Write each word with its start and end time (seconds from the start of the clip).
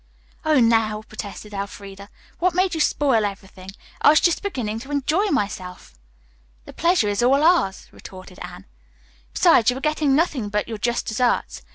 "Oh, 0.43 0.59
now," 0.59 1.03
protested 1.03 1.53
Elfreda, 1.53 2.09
"what 2.39 2.55
made 2.55 2.73
you 2.73 2.79
spoil 2.81 3.23
everything? 3.23 3.69
I 4.01 4.09
was 4.09 4.19
just 4.19 4.41
beginning 4.41 4.79
to 4.79 4.89
enjoy 4.89 5.25
myself." 5.27 5.93
"The 6.65 6.73
pleasure 6.73 7.07
is 7.07 7.21
all 7.21 7.43
ours," 7.43 7.85
retorted 7.91 8.39
Anne. 8.41 8.65
"Besides, 9.31 9.69
you 9.69 9.77
are 9.77 9.79
getting 9.79 10.15
nothing 10.15 10.49
but 10.49 10.67
your 10.67 10.79
just 10.79 11.05
deserts. 11.05 11.61